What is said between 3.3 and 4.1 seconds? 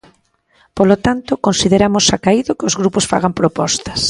propostas.